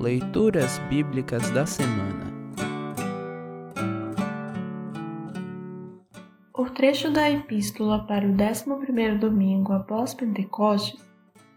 [0.00, 2.32] Leituras Bíblicas da Semana
[6.54, 10.98] O trecho da Epístola para o 11 domingo após Pentecostes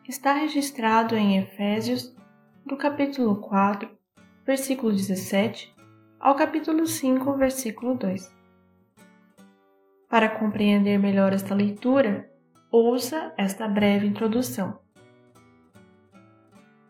[0.10, 2.14] está registrado em Efésios,
[2.66, 3.90] do capítulo 4,
[4.46, 5.74] versículo 17,
[6.20, 8.30] ao capítulo 5, versículo 2.
[10.10, 12.30] Para compreender melhor esta leitura,
[12.70, 14.78] ouça esta breve introdução.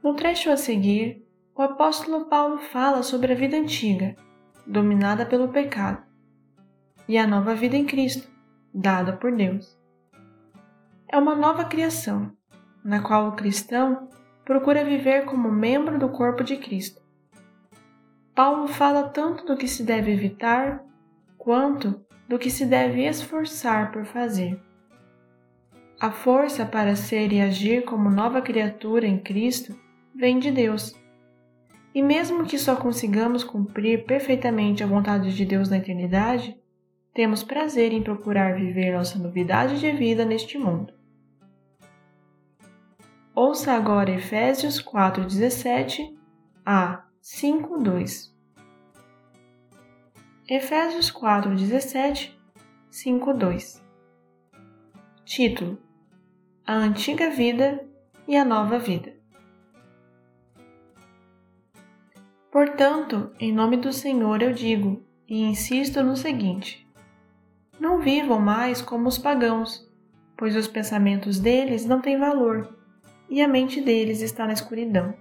[0.03, 1.22] No trecho a seguir,
[1.55, 4.15] o apóstolo Paulo fala sobre a vida antiga,
[4.65, 6.01] dominada pelo pecado,
[7.07, 8.27] e a nova vida em Cristo,
[8.73, 9.77] dada por Deus.
[11.07, 12.35] É uma nova criação,
[12.83, 14.09] na qual o cristão
[14.43, 16.99] procura viver como membro do corpo de Cristo.
[18.33, 20.83] Paulo fala tanto do que se deve evitar,
[21.37, 24.59] quanto do que se deve esforçar por fazer.
[25.99, 29.79] A força para ser e agir como nova criatura em Cristo
[30.15, 31.02] vem de Deus.
[31.93, 36.57] E mesmo que só consigamos cumprir perfeitamente a vontade de Deus na eternidade,
[37.13, 40.93] temos prazer em procurar viver nossa novidade de vida neste mundo.
[43.35, 46.17] Ouça agora Efésios 4:17
[46.65, 48.33] a 5:2.
[50.49, 52.35] Efésios 4:17
[52.91, 53.81] 5:2.
[55.23, 55.79] Título:
[56.65, 57.87] A antiga vida
[58.27, 59.22] e a nova vida.
[62.53, 66.87] Portanto, em nome do Senhor eu digo e insisto no seguinte:
[67.79, 69.91] não vivam mais como os pagãos,
[70.37, 72.77] pois os pensamentos deles não têm valor
[73.27, 75.15] e a mente deles está na escuridão.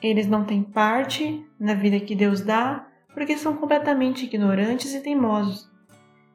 [0.00, 5.68] Eles não têm parte na vida que Deus dá porque são completamente ignorantes e teimosos.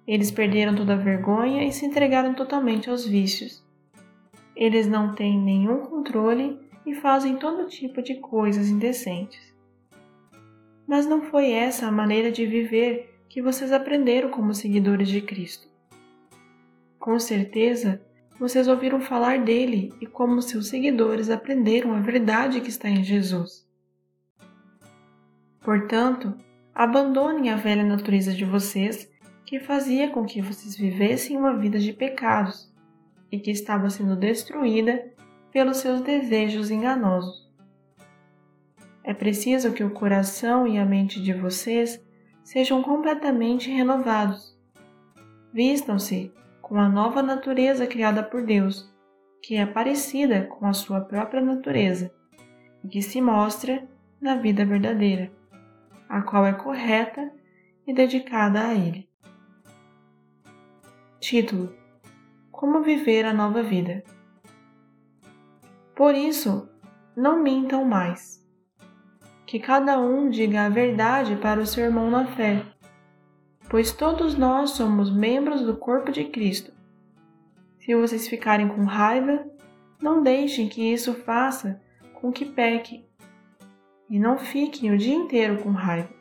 [0.05, 3.65] Eles perderam toda a vergonha e se entregaram totalmente aos vícios.
[4.53, 9.53] Eles não têm nenhum controle e fazem todo tipo de coisas indecentes.
[10.87, 15.67] Mas não foi essa a maneira de viver que vocês aprenderam como seguidores de Cristo.
[16.97, 18.01] Com certeza,
[18.39, 23.67] vocês ouviram falar dele e como seus seguidores aprenderam a verdade que está em Jesus.
[25.59, 26.37] Portanto,
[26.73, 29.11] abandonem a velha natureza de vocês
[29.45, 32.73] que fazia com que vocês vivessem uma vida de pecados
[33.29, 35.16] e que estava sendo destruída
[35.57, 37.51] pelos seus desejos enganosos.
[39.03, 41.99] É preciso que o coração e a mente de vocês
[42.43, 44.55] sejam completamente renovados.
[45.51, 46.31] Vistam-se
[46.61, 48.87] com a nova natureza criada por Deus,
[49.41, 52.13] que é parecida com a sua própria natureza
[52.83, 53.83] e que se mostra
[54.21, 55.31] na vida verdadeira,
[56.07, 57.31] a qual é correta
[57.87, 59.09] e dedicada a Ele.
[61.19, 61.73] Título:
[62.51, 64.03] Como viver a nova vida.
[65.97, 66.69] Por isso,
[67.15, 68.39] não mintam mais.
[69.47, 72.63] Que cada um diga a verdade para o seu irmão na fé,
[73.67, 76.71] pois todos nós somos membros do corpo de Cristo.
[77.79, 79.43] Se vocês ficarem com raiva,
[79.99, 81.81] não deixem que isso faça
[82.13, 83.09] com que pequem,
[84.07, 86.13] e não fiquem o dia inteiro com raiva.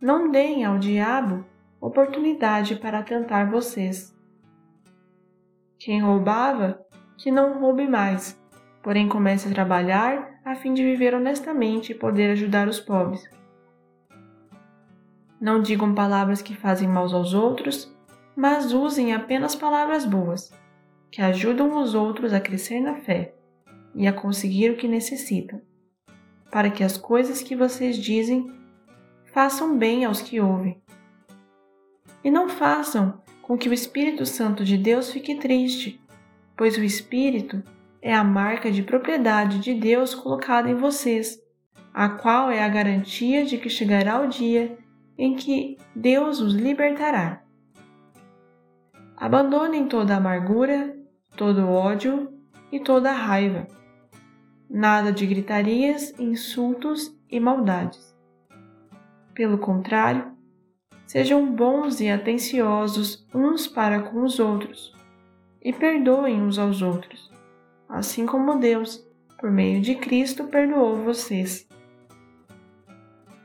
[0.00, 1.44] Não deem ao diabo
[1.80, 4.12] oportunidade para tentar vocês.
[5.78, 6.84] Quem roubava,
[7.16, 8.41] que não roube mais
[8.82, 13.22] porém comece a trabalhar a fim de viver honestamente e poder ajudar os pobres.
[15.40, 17.92] Não digam palavras que fazem mal aos outros,
[18.34, 20.52] mas usem apenas palavras boas,
[21.10, 23.34] que ajudam os outros a crescer na fé
[23.94, 25.60] e a conseguir o que necessitam,
[26.50, 28.52] para que as coisas que vocês dizem
[29.32, 30.80] façam bem aos que ouvem.
[32.24, 36.00] E não façam com que o Espírito Santo de Deus fique triste,
[36.56, 37.62] pois o Espírito
[38.02, 41.38] é a marca de propriedade de Deus colocada em vocês,
[41.94, 44.76] a qual é a garantia de que chegará o dia
[45.16, 47.44] em que Deus os libertará.
[49.16, 50.96] Abandonem toda amargura,
[51.36, 52.28] todo ódio
[52.72, 53.68] e toda raiva.
[54.68, 58.12] Nada de gritarias, insultos e maldades.
[59.32, 60.32] Pelo contrário,
[61.06, 64.92] sejam bons e atenciosos uns para com os outros,
[65.62, 67.31] e perdoem uns aos outros
[67.92, 69.06] assim como Deus,
[69.38, 71.68] por meio de Cristo, perdoou vocês.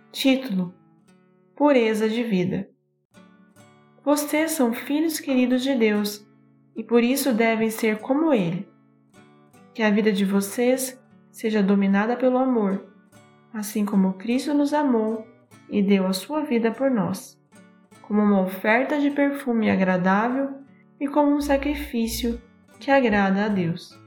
[0.10, 0.74] Título:
[1.54, 2.70] Pureza de Vida.
[4.06, 6.26] Vocês são filhos queridos de Deus
[6.74, 8.66] e por isso devem ser como Ele.
[9.74, 10.98] Que a vida de vocês
[11.30, 12.88] seja dominada pelo amor,
[13.54, 15.28] assim como Cristo nos amou
[15.70, 17.38] e deu a sua vida por nós,
[18.02, 20.62] como uma oferta de perfume agradável
[21.00, 22.42] e como um sacrifício
[22.80, 24.06] que agrada a Deus.